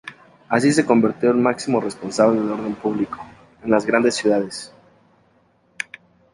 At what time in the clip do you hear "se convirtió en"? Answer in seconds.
0.73-1.37